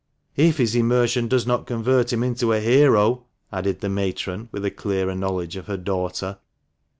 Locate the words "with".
4.51-4.65